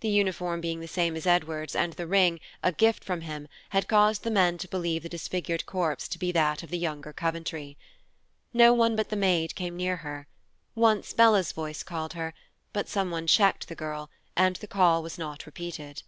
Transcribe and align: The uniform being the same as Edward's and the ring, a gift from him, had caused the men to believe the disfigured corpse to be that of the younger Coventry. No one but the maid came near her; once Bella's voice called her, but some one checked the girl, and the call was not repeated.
The 0.00 0.08
uniform 0.08 0.62
being 0.62 0.80
the 0.80 0.88
same 0.88 1.14
as 1.14 1.26
Edward's 1.26 1.76
and 1.76 1.92
the 1.92 2.06
ring, 2.06 2.40
a 2.62 2.72
gift 2.72 3.04
from 3.04 3.20
him, 3.20 3.46
had 3.68 3.86
caused 3.86 4.22
the 4.24 4.30
men 4.30 4.56
to 4.56 4.66
believe 4.68 5.02
the 5.02 5.10
disfigured 5.10 5.66
corpse 5.66 6.08
to 6.08 6.18
be 6.18 6.32
that 6.32 6.62
of 6.62 6.70
the 6.70 6.78
younger 6.78 7.12
Coventry. 7.12 7.76
No 8.54 8.72
one 8.72 8.96
but 8.96 9.10
the 9.10 9.14
maid 9.14 9.54
came 9.54 9.76
near 9.76 9.96
her; 9.98 10.26
once 10.74 11.12
Bella's 11.12 11.52
voice 11.52 11.82
called 11.82 12.14
her, 12.14 12.32
but 12.72 12.88
some 12.88 13.10
one 13.10 13.26
checked 13.26 13.68
the 13.68 13.74
girl, 13.74 14.08
and 14.34 14.56
the 14.56 14.66
call 14.66 15.02
was 15.02 15.18
not 15.18 15.44
repeated. 15.44 16.02